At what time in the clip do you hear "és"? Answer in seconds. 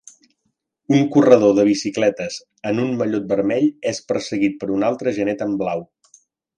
3.95-4.03